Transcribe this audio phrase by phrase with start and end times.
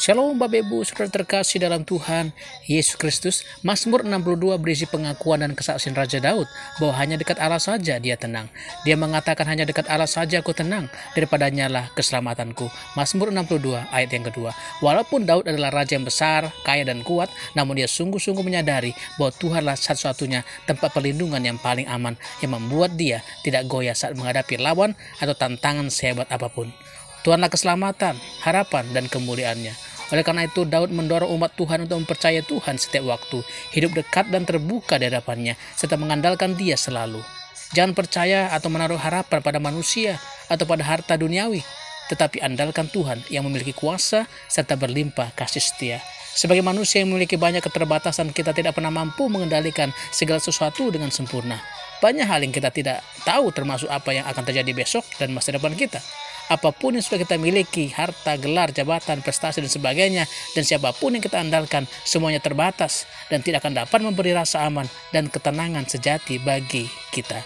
[0.00, 2.32] Shalom Bapak Ibu, saudara terkasih dalam Tuhan
[2.64, 3.44] Yesus Kristus.
[3.60, 6.48] Mazmur 62 berisi pengakuan dan kesaksian Raja Daud
[6.80, 8.48] bahwa hanya dekat Allah saja dia tenang.
[8.88, 12.72] Dia mengatakan hanya dekat Allah saja aku tenang, daripadanya lah keselamatanku.
[12.96, 14.56] Mazmur 62 ayat yang kedua.
[14.80, 19.76] Walaupun Daud adalah raja yang besar, kaya dan kuat, namun dia sungguh-sungguh menyadari bahwa Tuhanlah
[19.76, 25.36] satu-satunya tempat perlindungan yang paling aman yang membuat dia tidak goyah saat menghadapi lawan atau
[25.36, 26.72] tantangan sehebat apa pun.
[27.20, 29.89] Tuhanlah keselamatan, harapan, dan kemuliaannya.
[30.10, 34.42] Oleh karena itu, Daud mendorong umat Tuhan untuk mempercayai Tuhan setiap waktu, hidup dekat dan
[34.42, 37.22] terbuka di hadapannya, serta mengandalkan dia selalu.
[37.70, 40.18] Jangan percaya atau menaruh harapan pada manusia
[40.50, 41.62] atau pada harta duniawi,
[42.10, 45.98] tetapi andalkan Tuhan yang memiliki kuasa serta berlimpah kasih setia.
[46.34, 51.62] Sebagai manusia yang memiliki banyak keterbatasan, kita tidak pernah mampu mengendalikan segala sesuatu dengan sempurna.
[52.02, 55.74] Banyak hal yang kita tidak tahu termasuk apa yang akan terjadi besok dan masa depan
[55.78, 56.02] kita
[56.50, 60.26] apa pun yang sudah kita miliki, harta, gelar, jabatan, prestasi, dan sebagainya,
[60.58, 64.90] dan siapa pun yang kita andalkan, semuanya terbatas dan tidak akan dapat memberi rasa aman
[65.14, 67.38] dan ketenangan sejati bagi kita.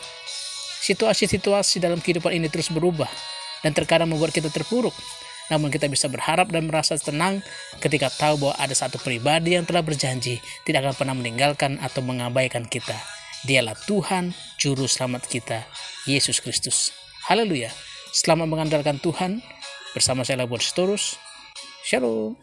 [0.80, 3.08] Situasi-situasi dalam kehidupan ini terus berubah
[3.60, 4.96] dan terkadang membuat kita terpuruk.
[5.52, 7.44] Namun kita bisa berharap dan merasa tenang
[7.76, 12.64] ketika tahu bahwa ada satu pribadi yang telah berjanji tidak akan pernah meninggalkan atau mengabaikan
[12.64, 12.96] kita.
[13.44, 15.68] Dialah Tuhan, Juru Selamat kita,
[16.08, 16.96] Yesus Kristus.
[17.28, 17.83] Haleluya.
[18.14, 19.42] Selamat mengandalkan Tuhan.
[19.90, 21.18] Bersama saya Labor Storus.
[21.82, 22.38] Shalom.